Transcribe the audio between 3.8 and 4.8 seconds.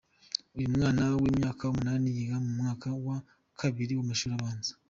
w’amashuri abanza.